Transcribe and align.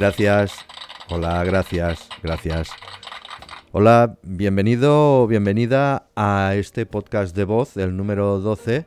Gracias. 0.00 0.54
Hola, 1.10 1.44
gracias, 1.44 2.08
gracias. 2.22 2.70
Hola, 3.70 4.16
bienvenido 4.22 5.24
o 5.24 5.26
bienvenida 5.26 6.08
a 6.16 6.54
este 6.54 6.86
podcast 6.86 7.36
de 7.36 7.44
voz, 7.44 7.76
el 7.76 7.94
número 7.94 8.38
12. 8.38 8.86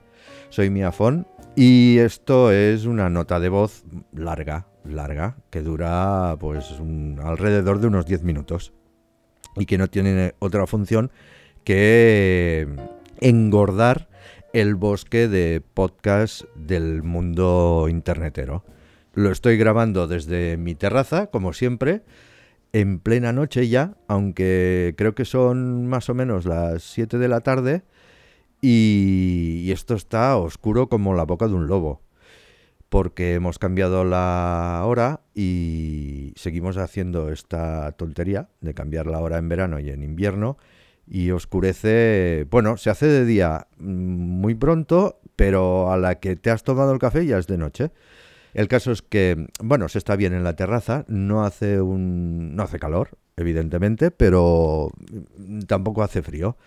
Soy 0.50 0.71
Miafón 0.71 1.28
y 1.56 2.00
esto 2.00 2.51
es 2.51 2.86
una 2.86 3.11
nota 3.11 3.39
de 3.39 3.50
voz 3.50 3.84
larga, 4.11 4.65
larga, 4.86 5.37
que 5.51 5.61
dura 5.61 6.36
pues 6.39 6.73
alrededor 7.23 7.79
de 7.79 7.86
unos 7.86 8.07
10 8.07 8.23
minutos 8.23 8.73
y 9.56 9.68
que 9.68 9.78
no 9.78 9.89
tiene 9.89 10.34
otra 10.39 10.65
función 10.65 11.11
que 11.64 12.68
engordar 13.21 14.09
el 14.51 14.73
bosque 14.73 15.28
de 15.28 15.61
podcast 15.61 16.45
del 16.56 17.04
mundo 17.04 17.86
internetero. 17.87 18.64
Lo 19.13 19.31
estoy 19.31 19.57
grabando 19.57 20.07
desde 20.07 20.57
mi 20.57 20.73
terraza, 20.73 21.27
como 21.27 21.53
siempre, 21.53 22.01
en 22.71 22.97
plena 22.97 23.31
noche 23.31 23.67
ya, 23.67 23.95
aunque 24.07 24.95
creo 24.97 25.13
que 25.13 25.23
son 25.23 25.86
más 25.86 26.09
o 26.09 26.15
menos 26.15 26.45
las 26.45 26.81
7 26.81 27.19
de 27.19 27.27
la 27.27 27.41
tarde 27.41 27.83
y, 28.59 29.69
esto 29.71 29.93
está 29.93 30.36
oscuro 30.37 30.89
como 30.89 31.13
la 31.13 31.25
boca 31.25 31.47
de 31.47 31.53
un 31.53 31.67
lobo, 31.67 32.02
porque 32.89 33.36
hemos 33.36 33.59
cambiado 33.59 34.03
la 34.03 34.81
hora 34.86 35.22
y 35.36 36.33
seguimos 36.36 36.77
haciendo 36.77 37.30
esta 37.30 37.92
tontería 37.92 38.50
de 38.61 38.73
cambiar 38.73 39.05
la 39.05 39.20
hora 39.20 39.38
en 39.38 39.48
verano 39.48 39.80
y 39.80 39.92
en 39.92 40.02
invierno 40.02 40.58
y 41.05 41.30
oscurece, 41.30 42.48
bueno, 42.50 42.77
se 42.77 42.89
hace 42.89 43.05
de 43.05 43.25
día 43.25 43.67
mm, 43.77 43.83
muy 43.86 44.55
pronto, 44.55 45.20
pero 45.36 45.92
a 45.92 45.98
la 45.98 46.20
que 46.20 46.36
te 46.36 46.50
has 46.50 46.64
tomado 46.64 46.94
el 46.94 47.00
café 47.00 47.25
ya 47.27 47.38
es 47.38 47.45
de 47.45 47.58
noche. 47.59 47.92
El 48.54 48.68
caso 48.68 48.92
es 48.92 49.02
que, 49.02 49.48
bueno, 49.62 49.90
se 49.90 49.98
está 49.98 50.16
bien 50.16 50.34
en 50.34 50.44
la 50.44 50.56
terraza, 50.56 51.06
no 51.08 51.44
hace 51.44 51.82
un 51.82 52.56
no 52.56 52.64
hace 52.64 52.80
calor, 52.80 53.18
evidentemente, 53.36 54.12
pero 54.12 54.92
tampoco 55.68 56.04
hace 56.04 56.22
frío. 56.22 56.58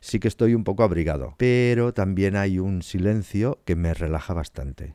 Sí 0.00 0.20
que 0.20 0.28
estoy 0.28 0.54
un 0.54 0.64
poco 0.64 0.84
abrigado, 0.84 1.34
pero 1.38 1.92
también 1.92 2.36
hay 2.36 2.58
un 2.58 2.82
silencio 2.82 3.60
que 3.64 3.74
me 3.74 3.94
relaja 3.94 4.32
bastante. 4.32 4.94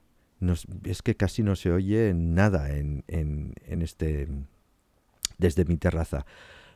es 0.85 1.01
que 1.01 1.15
casi 1.15 1.43
no 1.43 1.55
se 1.55 1.71
oye 1.71 2.13
nada 2.15 2.75
en, 2.75 3.03
en, 3.07 3.53
en 3.65 3.81
este 3.81 4.27
desde 5.37 5.65
mi 5.65 5.77
terraza 5.77 6.25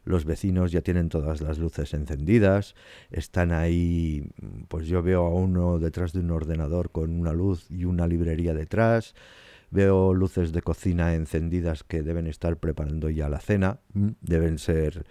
los 0.07 0.25
vecinos 0.25 0.71
ya 0.71 0.81
tienen 0.81 1.09
todas 1.09 1.41
las 1.41 1.57
luces 1.59 1.93
encendidas, 1.93 2.75
están 3.11 3.51
ahí, 3.51 4.31
pues 4.67 4.87
yo 4.87 5.03
veo 5.03 5.25
a 5.25 5.29
uno 5.29 5.79
detrás 5.79 6.13
de 6.13 6.19
un 6.19 6.31
ordenador 6.31 6.91
con 6.91 7.11
una 7.19 7.33
luz 7.33 7.69
y 7.69 7.85
una 7.85 8.07
librería 8.07 8.53
detrás, 8.53 9.13
Veo 9.69 10.13
luces 10.13 10.53
de 10.53 10.61
cocina 10.61 11.13
encendidas 11.13 11.83
que 11.83 12.01
deben 12.01 12.27
estar 12.27 12.55
preparando 12.55 13.09
ya 13.09 13.27
la 13.27 13.39
cena. 13.39 13.79
Mm, 13.93 14.11
deben 14.21 14.59
ser 14.59 15.05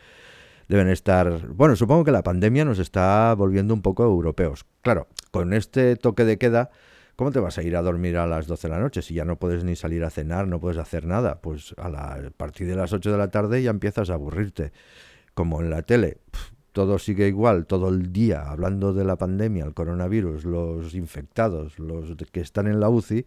deben 0.69 0.89
estar... 0.89 1.47
Bueno, 1.49 1.77
supongo 1.77 2.05
que 2.05 2.11
la 2.11 2.23
pandemia 2.23 2.65
nos 2.65 2.79
está 2.79 3.35
volviendo 3.35 3.75
un 3.75 3.83
poco 3.83 4.05
europeos. 4.05 4.67
Claro, 4.83 5.09
con 5.31 5.53
este 5.53 5.97
toque 5.97 6.25
de 6.25 6.39
queda, 6.39 6.71
¿cómo 7.17 7.33
te 7.33 7.41
vas 7.41 7.59
a 7.59 7.63
ir 7.63 7.77
a 7.77 7.83
dormir 7.83 8.17
a 8.17 8.27
las 8.27 8.47
12 8.47 8.69
de 8.69 8.75
la 8.75 8.81
noche 8.81 9.03
si 9.03 9.15
ya 9.15 9.25
no 9.25 9.39
puedes 9.39 9.65
ni 9.65 9.75
salir 9.75 10.05
a 10.05 10.11
cenar, 10.11 10.47
no 10.47 10.61
puedes 10.61 10.79
hacer 10.79 11.07
nada? 11.07 11.41
Pues 11.41 11.75
a, 11.79 11.89
la, 11.89 12.31
partir 12.37 12.67
de 12.67 12.77
las 12.77 12.93
8 12.93 13.11
de 13.11 13.19
la 13.19 13.31
tarde 13.31 13.63
ya 13.63 13.71
empiezas 13.71 14.11
a 14.11 14.15
aburrirte. 14.15 14.73
Como 15.35 15.61
en 15.61 15.71
la 15.71 15.83
tele, 15.83 16.19
todo 16.73 16.99
sigue 16.99 17.27
igual, 17.27 17.67
todo 17.67 17.89
el 17.89 18.13
día 18.13 18.51
hablando 18.51 18.93
de 18.93 19.05
la 19.05 19.17
pandemia, 19.17 19.65
el 19.65 19.75
coronavirus, 19.75 20.45
los 20.45 20.95
infectados, 20.95 21.79
los 21.79 22.15
que 22.31 22.41
están 22.41 22.67
en 22.67 22.81
la 22.81 22.91
UCI, 22.91 23.27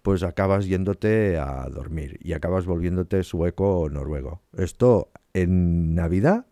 pues 0.00 0.22
acabas 0.22 0.66
yéndote 0.66 1.36
a 1.36 1.68
dormir 1.68 2.18
y 2.22 2.32
acabas 2.32 2.64
volviéndote 2.64 3.22
sueco 3.24 3.80
o 3.80 3.90
noruego. 3.90 4.40
Esto 4.56 5.10
en 5.34 5.94
Navidad 5.94 6.46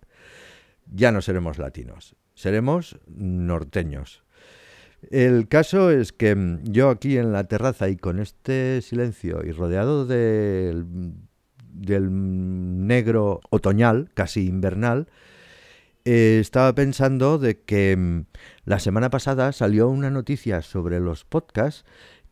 ya 0.93 1.11
no 1.11 1.23
seremos 1.23 1.59
latinos, 1.59 2.17
seremos 2.35 2.99
norteños. 3.07 4.26
El 5.11 5.49
caso 5.49 5.91
es 5.91 6.13
que 6.13 6.59
yo 6.65 6.91
aquí 6.91 7.17
en 7.17 7.33
la 7.33 7.45
terraza 7.45 7.89
y 7.89 7.97
con 7.97 8.19
este 8.19 8.83
silencio 8.83 9.45
y 9.45 9.53
rodeado 9.53 10.07
del, 10.07 10.87
del 11.73 12.09
negro 12.87 13.41
otoñal, 13.51 14.11
casi 14.15 14.47
invernal, 14.47 15.07
eh, 16.05 16.39
estaba 16.41 16.73
pensando 16.75 17.37
de 17.39 17.61
que 17.61 18.25
la 18.65 18.79
semana 18.79 19.11
pasada 19.11 19.53
salió 19.53 19.89
una 19.89 20.09
noticia 20.09 20.63
sobre 20.63 21.01
los 21.01 21.25
podcasts 21.25 21.85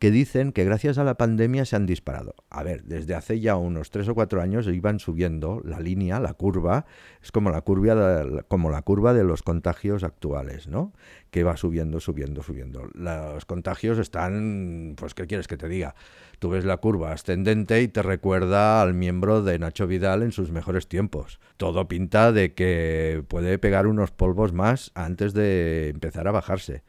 que 0.05 0.11
dicen 0.11 0.53
que 0.53 0.67
gracias 0.67 0.99
a 0.99 1.05
la 1.05 1.15
pandemia 1.15 1.65
se 1.65 1.77
han 1.77 1.87
disparado. 1.87 2.35
A 2.51 2.63
ver, 2.63 2.85
desde 2.85 3.15
hace 3.15 3.41
ya 3.41 3.57
unos 3.57 3.89
tres 3.89 4.07
o 4.07 4.15
cuatro 4.15 4.43
años 4.43 4.67
iban 4.67 4.99
subiendo 4.99 5.63
la 5.65 5.81
línea, 5.81 6.21
la 6.21 6.35
curva, 6.35 6.85
es 7.23 7.33
como 7.33 7.49
la 7.49 7.63
curva 7.63 7.95
de, 7.95 8.43
como 8.43 8.69
la 8.69 8.83
curva 8.83 9.15
de 9.15 9.25
los 9.25 9.43
contagios 9.43 10.05
actuales, 10.05 10.69
¿no? 10.69 10.93
Que 11.31 11.43
va 11.43 11.57
subiendo, 11.57 12.01
subiendo, 12.01 12.43
subiendo. 12.43 12.87
Los 12.93 13.47
contagios 13.47 13.97
están, 13.97 14.95
pues, 14.99 15.15
¿qué 15.15 15.27
quieres 15.27 15.49
que 15.49 15.57
te 15.57 15.71
diga? 15.71 15.95
Tú 16.39 16.51
ves 16.51 16.67
la 16.67 16.77
curva 16.77 17.13
ascendente 17.13 17.81
y 17.81 17.89
te 17.89 18.03
recuerda 18.03 18.83
al 18.83 18.93
miembro 18.93 19.43
de 19.43 19.59
Nacho 19.59 19.87
Vidal 19.87 20.23
en 20.23 20.33
sus 20.33 20.51
mejores 20.51 20.87
tiempos. 20.87 21.41
Todo 21.57 21.89
pinta 21.89 22.31
de 22.31 22.53
que 22.53 23.25
puede 23.27 23.59
pegar 23.59 23.87
unos 23.87 24.11
polvos 24.11 24.53
más 24.53 24.91
antes 24.95 25.33
de 25.33 25.89
empezar 25.89 26.29
a 26.29 26.33
bajarse. 26.33 26.83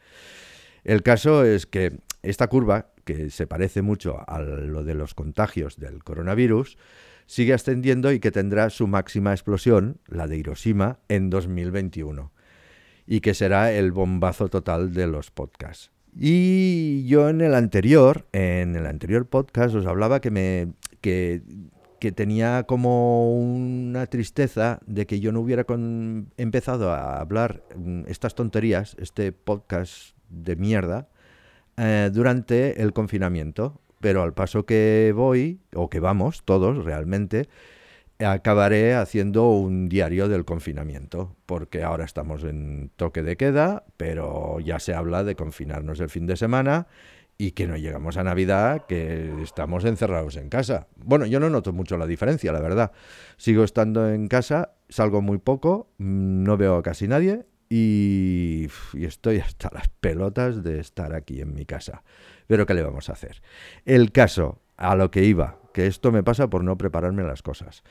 El 0.83 1.01
caso 1.01 1.45
es 1.45 1.65
que 1.65 1.99
esta 2.21 2.47
curva, 2.47 2.87
que 3.05 3.29
se 3.29 3.47
parece 3.47 3.81
mucho 3.81 4.17
a 4.27 4.41
lo 4.41 4.83
de 4.83 4.95
los 4.95 5.13
contagios 5.13 5.77
del 5.77 6.03
coronavirus, 6.03 6.77
sigue 7.27 7.53
ascendiendo 7.53 8.11
y 8.11 8.19
que 8.19 8.31
tendrá 8.31 8.69
su 8.69 8.87
máxima 8.87 9.31
explosión, 9.31 9.99
la 10.07 10.27
de 10.27 10.37
Hiroshima, 10.37 10.99
en 11.07 11.29
2021, 11.29 12.31
y 13.07 13.21
que 13.21 13.33
será 13.33 13.71
el 13.71 13.91
bombazo 13.91 14.49
total 14.49 14.93
de 14.93 15.07
los 15.07 15.31
podcasts. 15.31 15.91
Y 16.17 17.05
yo 17.07 17.29
en 17.29 17.41
el 17.41 17.55
anterior, 17.55 18.25
en 18.31 18.75
el 18.75 18.85
anterior 18.85 19.27
podcast 19.27 19.75
os 19.75 19.85
hablaba 19.85 20.21
que 20.21 20.31
me 20.31 20.73
que, 21.01 21.41
que 21.99 22.11
tenía 22.11 22.63
como 22.63 23.37
una 23.37 24.07
tristeza 24.07 24.79
de 24.85 25.05
que 25.05 25.19
yo 25.19 25.31
no 25.33 25.41
hubiera 25.41 25.65
empezado 26.37 26.91
a 26.91 27.19
hablar 27.19 27.63
mm, 27.75 28.03
estas 28.07 28.33
tonterías, 28.33 28.95
este 28.97 29.33
podcast 29.33 30.15
de 30.29 30.55
mierda 30.55 31.09
eh, 31.77 32.09
durante 32.11 32.81
el 32.81 32.93
confinamiento. 32.93 33.79
Pero 34.01 34.21
al 34.21 34.33
paso 34.33 34.65
que 34.65 35.13
voy, 35.15 35.59
o 35.73 35.89
que 35.89 35.99
vamos 35.99 36.43
todos 36.45 36.83
realmente, 36.83 37.47
acabaré 38.19 38.93
haciendo 38.93 39.49
un 39.49 39.89
diario 39.89 40.29
del 40.29 40.45
confinamiento, 40.45 41.35
porque 41.45 41.83
ahora 41.83 42.05
estamos 42.05 42.43
en 42.43 42.91
toque 42.95 43.23
de 43.23 43.35
queda, 43.35 43.83
pero 43.97 44.59
ya 44.59 44.79
se 44.79 44.93
habla 44.93 45.23
de 45.23 45.35
confinarnos 45.35 45.99
el 45.99 46.09
fin 46.09 46.27
de 46.27 46.37
semana 46.37 46.87
y 47.37 47.51
que 47.51 47.67
no 47.67 47.75
llegamos 47.75 48.15
a 48.17 48.23
Navidad, 48.23 48.85
que 48.87 49.41
estamos 49.41 49.83
encerrados 49.83 50.37
en 50.37 50.49
casa. 50.49 50.87
Bueno, 50.95 51.25
yo 51.25 51.39
no 51.39 51.49
noto 51.49 51.73
mucho 51.73 51.97
la 51.97 52.07
diferencia, 52.07 52.53
la 52.53 52.61
verdad. 52.61 52.91
Sigo 53.37 53.63
estando 53.63 54.09
en 54.09 54.27
casa, 54.27 54.73
salgo 54.87 55.21
muy 55.21 55.37
poco, 55.37 55.89
no 55.97 56.55
veo 56.55 56.77
a 56.77 56.83
casi 56.83 57.07
nadie 57.07 57.45
y, 57.69 58.67
estoy 58.93 59.39
hasta 59.39 59.69
las 59.73 59.87
pelotas 59.87 60.63
de 60.63 60.79
estar 60.79 61.13
aquí 61.13 61.41
en 61.41 61.53
mi 61.53 61.65
casa. 61.65 62.03
Pero 62.47 62.65
¿qué 62.65 62.73
le 62.73 62.83
vamos 62.83 63.09
a 63.09 63.13
hacer? 63.13 63.41
El 63.85 64.11
caso, 64.11 64.61
a 64.77 64.95
lo 64.95 65.11
que 65.11 65.23
iba, 65.23 65.59
que 65.73 65.87
esto 65.87 66.11
me 66.11 66.23
pasa 66.23 66.49
por 66.49 66.63
no 66.63 66.77
prepararme 66.77 67.23
las 67.23 67.41
cosas. 67.41 67.83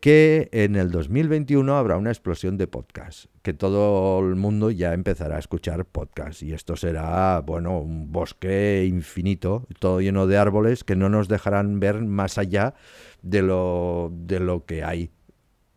Que 0.00 0.48
en 0.50 0.74
el 0.74 0.90
2021 0.90 1.76
habrá 1.76 1.96
una 1.96 2.10
explosión 2.10 2.58
de 2.58 2.66
podcasts, 2.66 3.28
que 3.42 3.52
todo 3.52 4.18
el 4.18 4.34
mundo 4.34 4.72
ya 4.72 4.94
empezará 4.94 5.36
a 5.36 5.38
escuchar 5.38 5.84
podcasts 5.84 6.42
y 6.42 6.52
esto 6.52 6.74
será, 6.74 7.40
bueno, 7.40 7.78
un 7.78 8.10
bosque 8.10 8.84
infinito, 8.84 9.64
todo 9.78 10.00
lleno 10.00 10.26
de 10.26 10.38
árboles 10.38 10.82
que 10.82 10.96
no 10.96 11.08
nos 11.08 11.28
dejarán 11.28 11.78
ver 11.78 12.02
más 12.02 12.36
allá 12.36 12.74
de 13.22 13.42
lo, 13.42 14.10
de 14.12 14.40
lo 14.40 14.66
que 14.66 14.82
hay. 14.82 15.10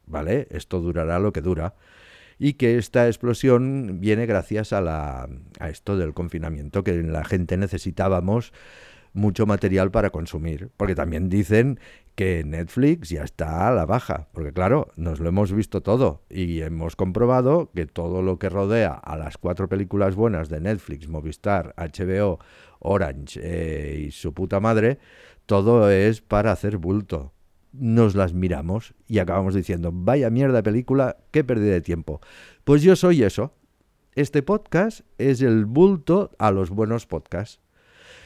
¿Vale? 0.07 0.47
Esto 0.49 0.81
durará 0.81 1.19
lo 1.19 1.31
que 1.31 1.41
dura 1.41 1.75
y 2.37 2.53
que 2.53 2.77
esta 2.77 3.07
explosión 3.07 3.99
viene 3.99 4.25
gracias 4.25 4.73
a, 4.73 4.81
la, 4.81 5.29
a 5.59 5.69
esto 5.69 5.97
del 5.97 6.13
confinamiento, 6.13 6.83
que 6.83 7.01
la 7.03 7.23
gente 7.23 7.57
necesitábamos 7.57 8.53
mucho 9.15 9.45
material 9.45 9.91
para 9.91 10.09
consumir, 10.09 10.69
porque 10.75 10.93
también 10.93 11.29
dicen 11.29 11.79
que 12.15 12.43
Netflix 12.45 13.09
ya 13.09 13.23
está 13.23 13.67
a 13.67 13.71
la 13.71 13.85
baja, 13.85 14.27
porque 14.33 14.51
claro, 14.51 14.91
nos 14.97 15.19
lo 15.19 15.29
hemos 15.29 15.53
visto 15.53 15.81
todo 15.81 16.23
y 16.29 16.61
hemos 16.61 16.95
comprobado 16.95 17.71
que 17.73 17.85
todo 17.85 18.21
lo 18.21 18.37
que 18.39 18.49
rodea 18.49 18.93
a 18.93 19.17
las 19.17 19.37
cuatro 19.37 19.69
películas 19.69 20.15
buenas 20.15 20.49
de 20.49 20.59
Netflix, 20.59 21.07
Movistar, 21.07 21.73
HBO, 21.77 22.39
Orange 22.79 23.39
eh, 23.41 24.05
y 24.07 24.11
su 24.11 24.33
puta 24.33 24.59
madre, 24.59 24.99
todo 25.45 25.89
es 25.89 26.21
para 26.21 26.51
hacer 26.51 26.77
bulto 26.77 27.34
nos 27.79 28.15
las 28.15 28.33
miramos 28.33 28.93
y 29.07 29.19
acabamos 29.19 29.53
diciendo, 29.53 29.91
vaya 29.93 30.29
mierda 30.29 30.63
película, 30.63 31.17
qué 31.31 31.43
pérdida 31.43 31.73
de 31.73 31.81
tiempo. 31.81 32.21
Pues 32.63 32.81
yo 32.81 32.95
soy 32.95 33.23
eso. 33.23 33.53
Este 34.15 34.41
podcast 34.43 35.01
es 35.17 35.41
el 35.41 35.65
bulto 35.65 36.31
a 36.39 36.51
los 36.51 36.69
buenos 36.69 37.05
podcasts. 37.05 37.59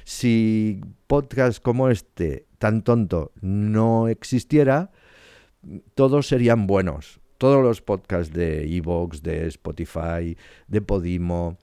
Si 0.03 0.81
podcasts 1.07 1.59
como 1.59 1.89
este 1.89 2.45
tan 2.57 2.83
tonto 2.83 3.31
no 3.41 4.07
existiera, 4.07 4.91
todos 5.95 6.27
serían 6.27 6.67
buenos. 6.67 7.19
Todos 7.37 7.63
los 7.63 7.81
podcasts 7.81 8.33
de 8.33 8.75
Evox, 8.75 9.23
de 9.23 9.47
Spotify, 9.47 10.37
de 10.67 10.81
Podimo, 10.81 11.57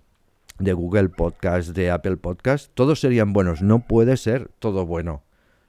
de 0.58 0.72
Google 0.72 1.10
Podcast, 1.10 1.70
de 1.70 1.90
Apple 1.90 2.16
Podcast, 2.16 2.70
todos 2.74 3.00
serían 3.00 3.32
buenos. 3.32 3.62
No 3.62 3.86
puede 3.86 4.16
ser 4.16 4.50
todo 4.58 4.86
bueno. 4.86 5.25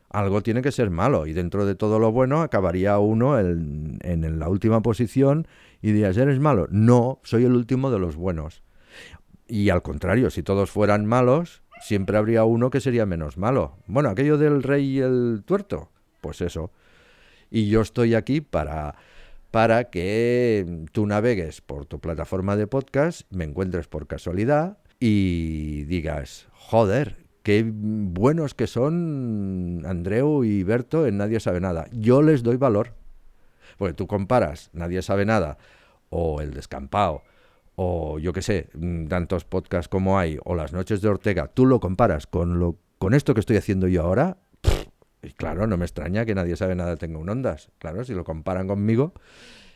Algo 0.10 0.42
tiene 0.42 0.62
que 0.62 0.72
ser 0.72 0.90
malo 0.90 1.28
y 1.28 1.34
dentro 1.34 1.66
de 1.66 1.76
todo 1.76 2.00
lo 2.00 2.12
bueno 2.12 2.42
acabaría 2.42 2.98
uno 2.98 3.40
en, 3.40 4.00
en 4.02 4.40
la 4.40 4.50
última 4.50 4.82
posición 4.82 5.48
y 5.82 5.92
dirías, 5.92 6.18
¿eres 6.18 6.40
malo? 6.40 6.68
No, 6.72 7.20
soy 7.24 7.46
el 7.46 7.54
último 7.54 7.92
de 7.92 8.00
los 8.00 8.16
buenos. 8.16 8.64
Y 9.48 9.70
al 9.70 9.82
contrario, 9.82 10.30
si 10.30 10.44
todos 10.44 10.72
fueran 10.72 11.06
malos, 11.06 11.62
siempre 11.82 12.18
habría 12.18 12.44
uno 12.44 12.70
que 12.70 12.82
sería 12.82 13.06
menos 13.06 13.38
malo. 13.38 13.78
Bueno, 13.88 14.10
aquello 14.10 14.38
del 14.38 14.64
rey 14.64 14.98
y 14.98 15.00
el 15.00 15.44
tuerto, 15.46 15.92
pues 16.22 16.42
eso. 16.42 16.72
Y 17.50 17.70
yo 17.70 17.82
estoy 17.82 18.16
aquí 18.16 18.42
para, 18.42 18.96
para 19.52 19.86
que 19.86 20.86
tú 20.92 21.06
navegues 21.06 21.62
por 21.62 21.86
tu 21.86 22.00
plataforma 22.00 22.56
de 22.56 22.68
podcast, 22.68 23.22
me 23.32 23.46
encuentres 23.46 23.88
por 23.88 24.08
casualidad 24.08 24.78
y 25.00 25.84
digas, 25.84 26.48
joder, 26.52 27.27
qué 27.48 27.64
buenos 27.66 28.54
que 28.54 28.68
son 28.68 29.82
Andreu 29.86 30.44
y 30.44 30.64
Berto 30.64 31.08
en 31.08 31.16
Nadie 31.16 31.40
sabe 31.40 31.62
nada. 31.62 31.88
Yo 31.94 32.22
les 32.22 32.44
doy 32.44 32.58
valor. 32.58 32.92
Porque 33.78 33.94
tú 33.94 34.06
comparas 34.06 34.70
Nadie 34.74 35.02
sabe 35.02 35.26
nada 35.26 35.58
o 36.10 36.42
El 36.42 36.54
descampado 36.54 37.24
o 37.76 38.20
yo 38.20 38.34
qué 38.34 38.42
sé, 38.42 38.68
tantos 39.08 39.46
podcasts 39.46 39.88
como 39.88 40.18
hay, 40.18 40.40
o 40.44 40.56
las 40.56 40.74
noches 40.74 41.00
de 41.00 41.10
Ortega, 41.10 41.48
tú 41.48 41.68
lo 41.68 41.80
comparas 41.80 42.26
con, 42.26 42.60
lo, 42.60 42.80
con 42.98 43.14
esto 43.14 43.36
que 43.36 43.40
estoy 43.40 43.56
haciendo 43.56 43.88
yo 43.88 44.02
ahora, 44.02 44.38
y 45.22 45.30
claro, 45.34 45.68
no 45.68 45.78
me 45.78 45.86
extraña 45.86 46.26
que 46.26 46.34
nadie 46.34 46.56
sabe 46.56 46.74
nada 46.74 46.96
tenga 46.96 47.20
un 47.20 47.30
ondas. 47.30 47.70
Claro, 47.78 48.04
si 48.04 48.16
lo 48.16 48.24
comparan 48.24 48.68
conmigo, 48.68 49.14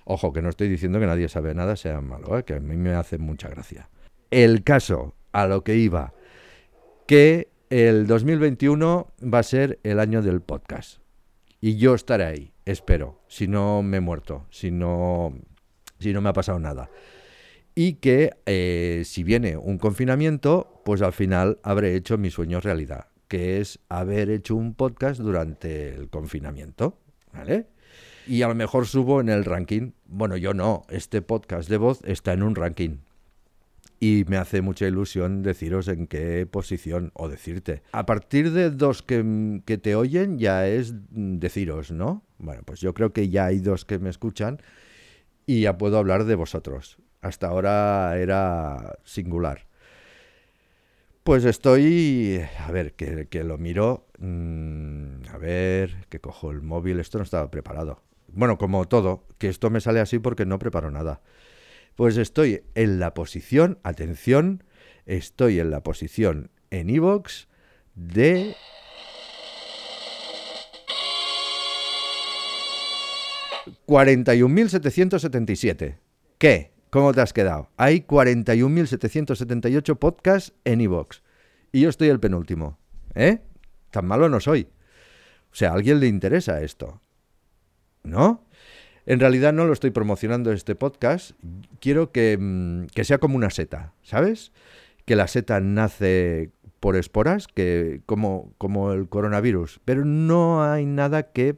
ojo, 0.04 0.34
que 0.34 0.42
no 0.42 0.50
estoy 0.50 0.68
diciendo 0.68 1.00
que 1.00 1.06
nadie 1.06 1.30
sabe 1.30 1.54
nada 1.54 1.76
sea 1.76 2.02
malo, 2.02 2.40
¿eh? 2.40 2.44
que 2.44 2.56
a 2.56 2.60
mí 2.60 2.76
me 2.76 2.96
hace 2.96 3.20
mucha 3.20 3.50
gracia. 3.50 3.88
El 4.32 4.64
caso, 4.64 5.14
a 5.32 5.46
lo 5.46 5.64
que 5.64 5.76
iba, 5.76 6.16
que 7.06 7.51
el 7.72 8.06
2021 8.06 9.12
va 9.34 9.40
a 9.40 9.44
ser 9.44 9.80
el 9.82 10.00
año 10.00 10.22
del 10.22 10.42
podcast. 10.42 11.00
Y 11.60 11.78
yo 11.78 11.96
estaré 11.96 12.26
ahí, 12.26 12.54
espero, 12.66 13.22
si 13.28 13.48
no 13.48 13.82
me 13.82 13.98
he 13.98 14.02
muerto, 14.02 14.46
si 14.52 14.70
no, 14.70 15.34
si 16.00 16.14
no 16.14 16.22
me 16.22 16.30
ha 16.30 16.34
pasado 16.34 16.60
nada 16.60 16.92
y 17.76 17.94
que 17.94 18.32
eh, 18.46 19.04
si 19.06 19.24
viene 19.24 19.58
un 19.58 19.78
confinamiento, 19.78 20.82
pues 20.84 21.02
al 21.02 21.14
final 21.14 21.60
habré 21.64 21.96
hecho 21.96 22.18
mi 22.18 22.30
sueño 22.30 22.60
realidad, 22.60 23.08
que 23.28 23.60
es 23.60 23.80
haber 23.90 24.30
hecho 24.30 24.56
un 24.56 24.74
podcast 24.74 25.22
durante 25.22 25.90
el 25.96 26.10
confinamiento, 26.10 27.00
¿vale? 27.34 27.68
Y 28.28 28.42
a 28.42 28.48
lo 28.48 28.56
mejor 28.56 28.86
subo 28.86 29.22
en 29.22 29.30
el 29.30 29.46
ranking. 29.46 29.92
Bueno, 30.06 30.38
yo 30.38 30.54
no, 30.54 30.86
este 30.90 31.22
podcast 31.22 31.70
de 31.70 31.78
voz 31.78 32.02
está 32.04 32.34
en 32.34 32.44
un 32.44 32.56
ranking. 32.56 32.98
Y 34.02 34.26
me 34.28 34.36
hace 34.36 34.62
mucha 34.62 34.86
ilusión 34.86 35.44
deciros 35.44 35.88
en 35.88 36.08
qué 36.08 36.46
posición 36.46 37.12
o 37.14 37.30
decirte. 37.30 37.84
A 37.94 38.06
partir 38.06 38.52
de 38.52 38.70
dos 38.72 39.04
que, 39.04 39.62
que 39.64 39.78
te 39.78 39.96
oyen 39.96 40.40
ya 40.40 40.68
es 40.68 40.94
deciros, 41.12 41.92
¿no? 41.92 42.26
Bueno, 42.40 42.64
pues 42.66 42.82
yo 42.82 42.94
creo 42.94 43.14
que 43.14 43.30
ya 43.30 43.46
hay 43.46 43.60
dos 43.60 43.86
que 43.86 44.00
me 44.00 44.10
escuchan 44.10 44.60
y 45.46 45.62
ya 45.62 45.78
puedo 45.78 45.98
hablar 45.98 46.26
de 46.26 46.36
vosotros 46.36 46.98
hasta 47.22 47.48
ahora 47.48 48.18
era 48.18 48.98
singular. 49.04 49.68
Pues 51.24 51.46
estoy, 51.46 52.42
a 52.60 52.72
ver, 52.72 52.94
que, 52.94 53.44
lo 53.44 53.60
miro, 53.60 54.08
mm, 54.18 55.28
a 55.32 55.38
ver, 55.38 56.08
que 56.10 56.20
cojo 56.20 56.50
el 56.50 56.64
móvil, 56.64 57.00
esto 57.00 57.20
no 57.20 57.24
estaba 57.24 57.52
preparado. 57.52 58.02
Bueno, 58.28 58.58
como 58.58 58.88
todo, 58.88 59.28
que 59.38 59.48
esto 59.48 59.70
me 59.70 59.82
sale 59.82 60.00
así 60.00 60.18
porque 60.18 60.46
no 60.46 60.58
preparo 60.58 60.90
nada. 60.90 61.22
Pues 61.96 62.18
estoy 62.18 62.64
en 62.76 63.00
la 63.00 63.14
posición, 63.14 63.80
atención, 63.84 64.64
estoy 65.06 65.60
en 65.60 65.72
la 65.72 65.84
posición 65.84 66.52
en 66.70 66.90
iVoox 66.90 67.48
de 67.96 68.56
41.777. 73.86 75.98
¿Qué? 76.38 76.72
¿Cómo 76.90 77.14
te 77.14 77.22
has 77.22 77.34
quedado? 77.34 77.70
Hay 77.78 78.02
41.778 78.02 79.98
podcasts 79.98 80.54
en 80.66 80.82
iVoox. 80.82 81.22
Y 81.72 81.82
yo 81.82 81.90
estoy 81.90 82.10
el 82.10 82.20
penúltimo. 82.20 82.78
¿Eh? 83.16 83.40
Tan 83.92 84.06
malo 84.06 84.28
no 84.30 84.40
soy. 84.40 84.68
O 85.52 85.56
sea, 85.56 85.72
a 85.72 85.74
alguien 85.74 86.00
le 86.00 86.06
interesa 86.08 86.62
esto. 86.62 87.02
¿No? 88.04 88.46
En 89.06 89.20
realidad 89.20 89.54
no 89.54 89.66
lo 89.66 89.74
estoy 89.74 89.92
promocionando 89.92 90.52
este 90.52 90.76
podcast. 90.76 91.32
Quiero 91.80 92.12
que, 92.12 92.38
mm, 92.40 92.86
que 92.94 93.04
sea 93.04 93.18
como 93.18 93.36
una 93.36 93.50
seta, 93.50 93.94
¿sabes? 94.04 94.52
Que 95.06 95.16
la 95.16 95.28
seta 95.28 95.60
nace 95.60 96.52
por 96.80 96.96
esporas, 96.96 97.48
que 97.48 98.02
como, 98.06 98.54
como 98.58 98.92
el 98.92 99.08
coronavirus. 99.08 99.80
Pero 99.86 100.04
no 100.04 100.64
hay 100.64 100.86
nada 100.86 101.32
que 101.32 101.58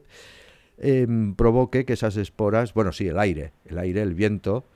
em, 0.78 1.34
provoque 1.34 1.84
que 1.84 1.94
esas 1.94 2.16
esporas, 2.16 2.74
bueno, 2.74 2.92
sí, 2.92 3.08
el 3.08 3.18
aire, 3.18 3.52
el 3.64 3.78
aire, 3.78 4.02
el 4.02 4.14
viento, 4.14 4.66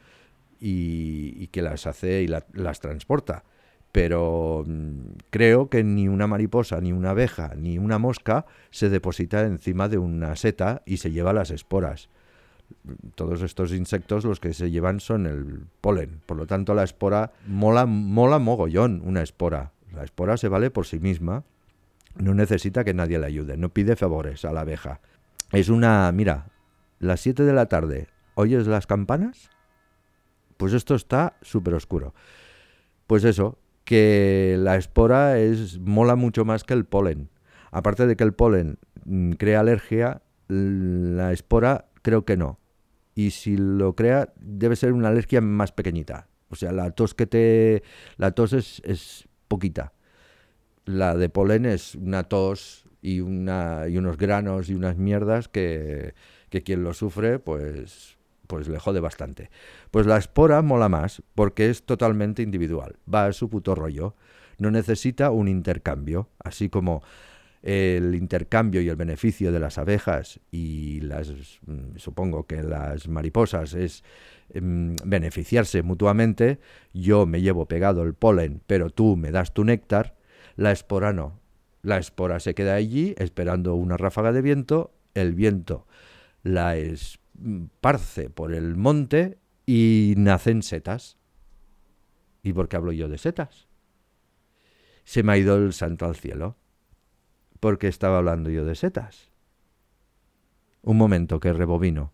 y, 0.61 1.49
que 1.49 1.63
las 1.63 1.87
hace 1.87 2.23
y 2.23 2.29
las 2.29 2.81
transporta. 2.81 3.45
Pero 3.93 4.65
mm, 4.67 5.19
creo 5.31 5.69
que 5.71 5.85
ni 5.85 6.09
una 6.09 6.27
mariposa, 6.27 6.81
ni 6.81 6.93
una 6.93 7.11
abeja, 7.11 7.55
ni 7.57 7.79
una 7.79 7.99
mosca 7.99 8.47
se 8.71 8.89
deposita 8.89 9.43
encima 9.43 9.89
de 9.89 9.99
una 9.99 10.37
seta 10.37 10.83
y 10.87 10.99
se 10.99 11.11
lleva 11.11 11.33
las 11.33 11.51
esporas. 11.51 12.09
Todos 13.15 13.43
estos 13.43 13.73
insectos 13.73 14.25
los 14.25 14.41
que 14.41 14.55
se 14.55 14.71
llevan 14.71 15.01
son 15.01 15.27
el 15.27 15.67
polen. 15.81 16.21
Por 16.27 16.37
lo 16.37 16.47
tanto, 16.47 16.75
la 16.75 16.85
espora 16.85 17.33
mola, 17.47 17.87
mola 17.87 18.39
mogollón 18.39 19.03
una 19.05 19.23
espora. 19.23 19.73
La 19.95 20.05
espora 20.05 20.37
se 20.37 20.49
vale 20.49 20.71
por 20.71 20.87
sí 20.87 20.99
misma. 20.99 21.45
No 22.17 22.35
necesita 22.35 22.85
que 22.85 22.95
nadie 22.95 23.19
le 23.19 23.27
ayude. 23.27 23.57
No 23.57 23.69
pide 23.69 23.97
favores 23.97 24.45
a 24.45 24.53
la 24.53 24.61
abeja. 24.63 25.01
Es 25.53 25.69
una... 25.69 26.11
Mira, 26.13 26.47
las 26.99 27.21
7 27.21 27.45
de 27.45 27.53
la 27.53 27.67
tarde, 27.67 28.09
¿oyes 28.35 28.67
las 28.67 28.87
campanas? 28.87 29.51
Pues 30.57 30.73
esto 30.73 30.95
está 30.95 31.37
súper 31.43 31.75
oscuro. 31.75 32.15
Pues 33.07 33.25
eso, 33.25 33.59
que 33.85 34.57
la 34.59 34.77
espora 34.77 35.39
es, 35.39 35.79
mola 35.79 36.17
mucho 36.17 36.45
más 36.45 36.65
que 36.65 36.75
el 36.75 36.85
polen. 36.85 37.31
Aparte 37.71 38.07
de 38.07 38.17
que 38.17 38.25
el 38.25 38.35
polen 38.35 38.79
mm, 39.05 39.33
crea 39.33 39.61
alergia, 39.61 40.23
la 40.49 41.33
espora 41.33 41.87
creo 42.03 42.25
que 42.25 42.37
no. 42.37 42.59
Y 43.15 43.31
si 43.31 43.57
lo 43.57 43.95
crea, 43.97 44.33
debe 44.37 44.77
ser 44.77 44.93
una 44.93 45.09
alergia 45.09 45.41
más 45.41 45.73
pequeñita. 45.73 46.29
O 46.51 46.57
sea, 46.57 46.73
la 46.73 46.91
tos 46.93 47.15
que 47.15 47.27
te. 47.27 47.83
La 48.17 48.33
tos 48.33 48.53
es, 48.53 48.81
es 48.85 49.29
poquita. 49.49 49.93
La 50.85 51.17
de 51.17 51.29
polen 51.29 51.67
es 51.67 51.95
una 51.95 52.25
tos 52.25 52.85
y, 53.03 53.21
una, 53.21 53.89
y 53.89 53.99
unos 53.99 54.17
granos 54.17 54.71
y 54.71 54.75
unas 54.75 54.97
mierdas 54.97 55.49
que, 55.49 56.15
que 56.49 56.63
quien 56.63 56.83
lo 56.83 56.95
sufre, 56.95 57.39
pues 57.39 58.19
pues 58.49 58.67
le 58.67 58.81
jode 58.81 58.99
bastante. 58.99 59.51
Pues 59.93 60.07
la 60.07 60.17
espora 60.17 60.63
mola 60.63 60.89
más 60.89 61.23
porque 61.37 61.71
es 61.71 61.85
totalmente 61.85 62.43
individual, 62.43 62.97
va 63.13 63.27
a 63.27 63.33
su 63.33 63.49
puto 63.49 63.77
rollo, 63.77 64.17
no 64.59 64.73
necesita 64.73 65.31
un 65.31 65.47
intercambio, 65.47 66.31
así 66.41 66.69
como 66.69 67.03
el 67.63 68.15
intercambio 68.15 68.81
y 68.81 68.89
el 68.89 68.97
beneficio 68.97 69.53
de 69.53 69.61
las 69.61 69.79
abejas 69.79 70.41
y 70.51 71.01
las 71.01 71.31
mm, 71.67 71.97
supongo 71.97 72.47
que 72.47 72.63
las 72.63 73.09
mariposas 73.09 73.75
es 73.75 74.05
em, 74.51 74.95
beneficiarse 75.05 75.83
mutuamente, 75.83 76.61
yo 76.93 77.27
me 77.27 77.43
llevo 77.43 77.67
pegado 77.67 78.03
el 78.03 78.15
polen, 78.15 78.63
pero 78.67 78.91
tú 78.91 79.17
me 79.17 79.31
das 79.31 79.55
tu 79.55 79.65
néctar, 79.65 80.17
la 80.57 80.73
espora 80.73 81.13
no. 81.13 81.41
La 81.83 81.99
espora 81.99 82.41
se 82.41 82.55
queda 82.55 82.75
allí 82.75 83.15
esperando 83.19 83.75
una 83.75 83.97
ráfaga 83.97 84.33
de 84.33 84.43
viento, 84.43 84.93
el 85.15 85.35
viento 85.35 85.87
la 86.43 86.77
es 86.77 87.19
parce 87.81 88.31
por 88.31 88.53
el 88.53 88.77
monte 88.77 89.39
y 89.67 90.15
nacen 90.17 90.63
setas. 90.63 91.19
¿Y 92.43 92.53
por 92.53 92.69
qué 92.69 92.77
hablo 92.77 92.93
yo 92.93 93.09
de 93.09 93.19
setas? 93.19 93.69
Se 95.05 95.23
me 95.23 95.33
ha 95.33 95.39
ido 95.39 95.57
el 95.57 95.73
santo 95.73 96.07
al 96.07 96.17
cielo. 96.17 96.57
Porque 97.61 97.89
estaba 97.89 98.19
hablando 98.19 98.51
yo 98.51 98.65
de 98.65 98.75
setas. 98.75 99.31
Un 100.83 100.97
momento 100.97 101.41
que 101.41 101.53
rebobino. 101.53 102.13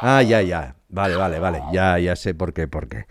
Ah, 0.00 0.22
ya, 0.22 0.42
ya. 0.42 0.76
Vale, 0.88 1.16
vale, 1.16 1.38
vale. 1.38 1.62
Ya, 1.72 1.98
ya 1.98 2.16
sé 2.16 2.34
por 2.34 2.52
qué, 2.52 2.68
por 2.68 2.88
qué. 2.88 3.06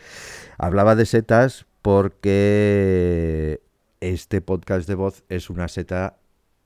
Hablaba 0.57 0.95
de 0.95 1.05
setas 1.05 1.65
porque 1.81 3.61
este 3.99 4.41
podcast 4.41 4.87
de 4.87 4.95
voz 4.95 5.23
es 5.29 5.49
una 5.49 5.67
seta 5.67 6.17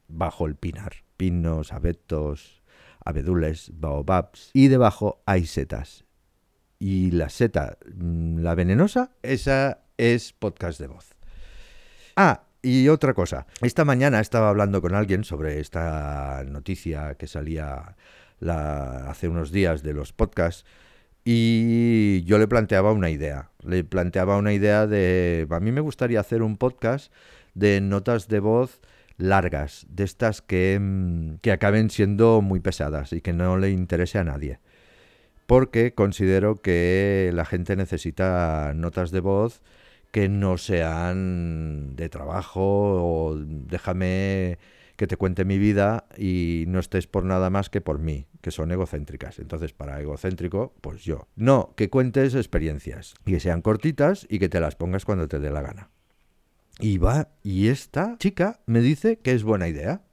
bajo 0.07 0.45
el 0.45 0.55
pinar 0.55 0.93
pinos, 1.21 1.71
abetos, 1.71 2.63
abedules, 3.05 3.69
baobabs, 3.75 4.49
y 4.53 4.69
debajo 4.69 5.21
hay 5.27 5.45
setas. 5.45 6.03
Y 6.79 7.11
la 7.11 7.29
seta, 7.29 7.77
mm, 7.93 8.39
la 8.39 8.55
venenosa, 8.55 9.11
esa 9.21 9.83
es 9.97 10.33
podcast 10.33 10.79
de 10.79 10.87
voz. 10.87 11.20
Ah, 12.15 12.43
Y 12.63 12.89
otra 12.89 13.15
cosa, 13.15 13.47
esta 13.61 13.85
mañana 13.85 14.19
estaba 14.19 14.49
hablando 14.49 14.81
con 14.81 14.93
alguien 14.93 15.23
sobre 15.23 15.59
esta 15.59 16.43
noticia 16.45 17.15
que 17.15 17.25
salía 17.25 17.95
la, 18.39 19.09
hace 19.09 19.27
unos 19.27 19.51
días 19.51 19.81
de 19.81 19.93
los 19.93 20.13
podcasts 20.13 20.63
y 21.23 22.23
yo 22.25 22.37
le 22.37 22.47
planteaba 22.47 22.91
una 22.91 23.09
idea. 23.09 23.49
Le 23.63 23.83
planteaba 23.83 24.37
una 24.37 24.53
idea 24.53 24.85
de, 24.85 25.47
a 25.49 25.59
mí 25.59 25.71
me 25.71 25.81
gustaría 25.81 26.19
hacer 26.19 26.43
un 26.43 26.57
podcast 26.57 27.11
de 27.55 27.81
notas 27.81 28.27
de 28.27 28.39
voz 28.39 28.81
largas, 29.17 29.85
de 29.89 30.03
estas 30.03 30.41
que, 30.43 30.77
mm, 30.79 31.37
que 31.41 31.51
acaben 31.51 31.89
siendo 31.89 32.41
muy 32.41 32.59
pesadas 32.59 33.11
y 33.13 33.21
que 33.21 33.33
no 33.33 33.57
le 33.57 33.71
interese 33.71 34.19
a 34.19 34.23
nadie. 34.23 34.59
Porque 35.47 35.93
considero 35.93 36.61
que 36.61 37.31
la 37.33 37.45
gente 37.45 37.75
necesita 37.75 38.73
notas 38.75 39.11
de 39.11 39.19
voz 39.21 39.61
que 40.11 40.29
no 40.29 40.57
sean 40.57 41.95
de 41.95 42.09
trabajo 42.09 42.61
o 42.61 43.35
déjame 43.37 44.59
que 44.97 45.07
te 45.07 45.17
cuente 45.17 45.45
mi 45.45 45.57
vida 45.57 46.05
y 46.15 46.65
no 46.67 46.79
estés 46.79 47.07
por 47.07 47.23
nada 47.23 47.49
más 47.49 47.69
que 47.69 47.81
por 47.81 47.97
mí, 47.97 48.27
que 48.41 48.51
son 48.51 48.71
egocéntricas. 48.71 49.39
Entonces, 49.39 49.73
para 49.73 49.99
egocéntrico, 49.99 50.75
pues 50.81 51.03
yo. 51.03 51.27
No, 51.35 51.73
que 51.75 51.89
cuentes 51.89 52.35
experiencias 52.35 53.15
y 53.25 53.31
que 53.31 53.39
sean 53.39 53.61
cortitas 53.61 54.27
y 54.29 54.37
que 54.37 54.49
te 54.49 54.59
las 54.59 54.75
pongas 54.75 55.05
cuando 55.05 55.27
te 55.27 55.39
dé 55.39 55.49
la 55.49 55.63
gana. 55.63 55.89
Y 56.79 56.97
va, 56.97 57.29
y 57.41 57.69
esta 57.69 58.15
chica 58.19 58.59
me 58.65 58.81
dice 58.81 59.17
que 59.17 59.31
es 59.31 59.43
buena 59.43 59.67
idea, 59.67 60.03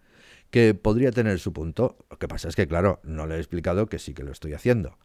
que 0.51 0.75
podría 0.75 1.13
tener 1.13 1.39
su 1.39 1.53
punto. 1.53 1.99
Lo 2.11 2.19
que 2.19 2.29
pasa 2.29 2.49
es 2.49 2.57
que, 2.57 2.67
claro, 2.67 3.01
no 3.03 3.27
le 3.27 3.35
he 3.35 3.39
explicado 3.39 3.89
que 3.89 3.99
sí 3.99 4.15
que 4.15 4.23
lo 4.23 4.33
estoy 4.33 4.55
haciendo. 4.55 4.97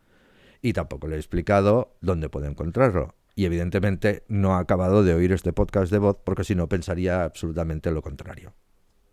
Y 0.61 0.73
tampoco 0.73 1.07
le 1.07 1.15
he 1.15 1.19
explicado 1.19 1.95
dónde 1.99 2.29
puedo 2.29 2.47
encontrarlo. 2.47 3.15
Y 3.35 3.45
evidentemente 3.45 4.23
no 4.27 4.55
ha 4.55 4.59
acabado 4.59 5.03
de 5.03 5.13
oír 5.13 5.31
este 5.31 5.53
podcast 5.53 5.91
de 5.91 5.97
voz 5.97 6.17
porque 6.23 6.43
si 6.43 6.55
no 6.55 6.69
pensaría 6.69 7.23
absolutamente 7.23 7.91
lo 7.91 8.01
contrario. 8.01 8.53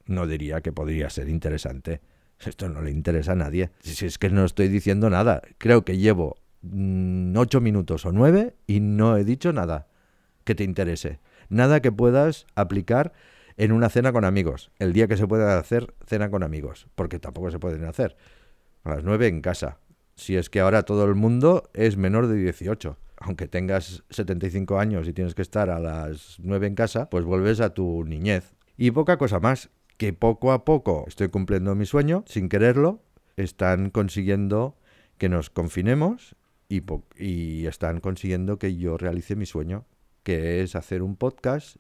No 0.05 0.27
diría 0.27 0.61
que 0.61 0.73
podría 0.73 1.09
ser 1.09 1.29
interesante. 1.29 2.01
Esto 2.39 2.69
no 2.69 2.83
le 2.83 2.91
interesa 2.91 3.33
a 3.33 3.37
nadie. 3.37 3.71
Si 3.81 4.07
es 4.07 4.19
que 4.19 4.31
no 4.31 4.45
estoy 4.45 4.69
diciendo 4.69 5.09
nada. 5.09 5.43
Creo 5.59 5.85
que 5.85 5.99
llevo 5.99 6.37
mm, 6.63 7.37
ocho 7.37 7.61
minutos 7.61 8.05
o 8.05 8.13
nueve 8.13 8.55
y 8.67 8.81
no 8.81 9.17
he 9.17 9.25
dicho 9.25 9.53
nada 9.53 9.89
que 10.45 10.55
te 10.55 10.65
interese. 10.65 11.21
Nada 11.49 11.81
que 11.81 11.93
puedas 11.93 12.47
aplicar 12.55 13.13
en 13.57 13.73
una 13.73 13.89
cena 13.89 14.13
con 14.13 14.25
amigos. 14.25 14.71
El 14.79 14.93
día 14.93 15.07
que 15.07 15.17
se 15.17 15.27
pueda 15.27 15.59
hacer 15.59 15.95
cena 16.07 16.31
con 16.31 16.43
amigos. 16.43 16.89
Porque 16.95 17.19
tampoco 17.19 17.51
se 17.51 17.59
pueden 17.59 17.85
hacer. 17.85 18.17
A 18.85 18.91
las 18.91 19.05
nueve 19.05 19.29
en 19.29 19.41
casa. 19.41 19.79
Si 20.15 20.37
es 20.37 20.51
que 20.51 20.61
ahora 20.61 20.83
todo 20.83 21.05
el 21.07 21.15
mundo 21.15 21.71
es 21.73 21.97
menor 21.97 22.27
de 22.27 22.37
18 22.37 22.99
aunque 23.21 23.47
tengas 23.47 24.03
75 24.11 24.79
años 24.79 25.07
y 25.07 25.13
tienes 25.13 25.35
que 25.35 25.43
estar 25.43 25.71
a 25.71 25.79
las 25.79 26.39
9 26.41 26.67
en 26.67 26.75
casa, 26.75 27.11
pues 27.11 27.25
vuelves 27.25 27.61
a 27.61 27.75
tu 27.75 28.05
niñez. 28.05 28.55
Y 28.77 28.91
poca 28.91 29.19
cosa 29.19 29.41
más, 29.41 29.71
que 29.99 30.15
poco 30.15 30.53
a 30.53 30.65
poco 30.65 31.05
estoy 31.07 31.29
cumpliendo 31.29 31.75
mi 31.75 31.85
sueño, 31.85 32.25
sin 32.27 32.49
quererlo, 32.49 33.03
están 33.37 33.91
consiguiendo 33.91 34.79
que 35.19 35.29
nos 35.29 35.51
confinemos 35.51 36.35
y, 36.69 37.67
están 37.67 38.01
consiguiendo 38.01 38.59
que 38.59 38.77
yo 38.77 38.97
realice 38.97 39.37
mi 39.37 39.45
sueño, 39.45 39.85
que 40.23 40.63
es 40.63 40.75
hacer 40.75 41.03
un 41.03 41.17
podcast 41.17 41.77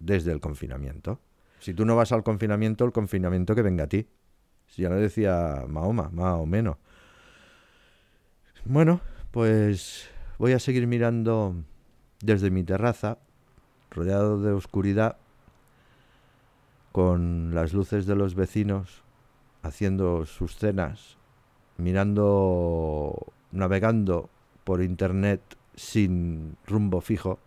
desde 0.00 0.32
el 0.32 0.40
confinamiento. 0.40 1.20
Si 1.60 1.72
tú 1.72 1.86
no 1.86 1.96
vas 1.96 2.12
al 2.12 2.22
confinamiento, 2.22 2.84
el 2.84 2.92
confinamiento 2.92 3.54
que 3.54 3.62
venga 3.62 3.84
a 3.84 3.88
ti. 3.88 4.06
Si 4.66 4.82
ya 4.82 4.90
lo 4.90 4.96
decía 4.96 5.64
Mahoma, 5.66 6.10
más 6.12 6.34
o 6.34 6.46
menos. 6.46 6.76
Bueno, 8.66 9.00
pues 9.30 10.10
Voy 10.38 10.52
a 10.52 10.58
seguir 10.58 10.86
mirando 10.88 11.54
desde 12.20 12.50
mi 12.50 12.64
terraza, 12.64 13.18
rodeado 13.90 14.40
de 14.40 14.52
oscuridad, 14.52 15.16
con 16.90 17.54
las 17.54 17.72
luces 17.72 18.06
de 18.06 18.16
los 18.16 18.34
vecinos 18.34 19.04
haciendo 19.62 20.26
sus 20.26 20.56
cenas, 20.56 21.16
mirando, 21.76 23.32
navegando 23.52 24.28
por 24.64 24.82
internet 24.82 25.40
sin 25.76 26.56
rumbo 26.66 27.00
fijo, 27.00 27.38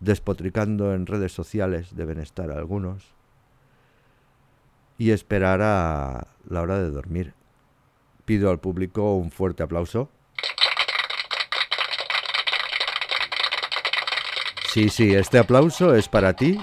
despotricando 0.00 0.94
en 0.94 1.06
redes 1.06 1.32
sociales, 1.32 1.96
deben 1.96 2.18
estar 2.18 2.50
algunos, 2.50 3.14
y 4.98 5.10
esperar 5.10 5.62
a 5.62 6.26
la 6.48 6.60
hora 6.60 6.78
de 6.78 6.90
dormir. 6.90 7.34
Pido 8.26 8.50
al 8.50 8.60
público 8.60 9.16
un 9.16 9.30
fuerte 9.30 9.62
aplauso. 9.62 10.10
Sí, 14.72 14.88
sí, 14.88 15.14
este 15.14 15.38
aplauso 15.38 15.94
es 15.94 16.08
para 16.08 16.34
ti 16.34 16.58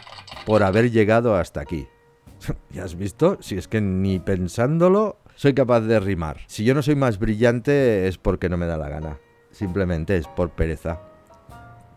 por 0.48 0.64
haber 0.64 0.90
llegado 0.90 1.36
hasta 1.36 1.62
aquí. 1.62 1.88
¿Ya 2.72 2.84
has 2.84 2.96
visto? 2.96 3.38
Si 3.40 3.56
es 3.56 3.68
que 3.68 3.82
ni 3.82 4.18
pensándolo 4.18 5.20
soy 5.36 5.54
capaz 5.54 5.82
de 5.82 6.00
rimar. 6.00 6.38
Si 6.48 6.64
yo 6.64 6.74
no 6.74 6.82
soy 6.82 6.96
más 6.96 7.20
brillante 7.20 8.08
es 8.08 8.18
porque 8.18 8.50
no 8.50 8.58
me 8.58 8.66
da 8.66 8.80
la 8.80 8.90
gana. 8.90 9.20
Simplemente 9.52 10.18
es 10.18 10.28
por 10.28 10.50
pereza. 10.50 11.00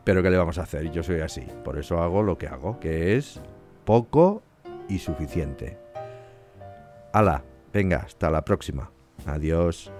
Pero 0.04 0.22
¿qué 0.22 0.28
le 0.28 0.36
vamos 0.36 0.58
a 0.58 0.64
hacer? 0.64 0.90
Yo 0.92 1.02
soy 1.02 1.20
así. 1.20 1.46
Por 1.64 1.78
eso 1.78 2.02
hago 2.02 2.22
lo 2.22 2.36
que 2.36 2.46
hago, 2.46 2.78
que 2.78 3.16
es 3.16 3.40
poco 3.86 4.42
y 4.90 4.98
suficiente. 4.98 5.78
Hala, 7.14 7.42
venga, 7.72 8.02
hasta 8.04 8.28
la 8.28 8.44
próxima. 8.44 8.90
Adiós. 9.24 9.90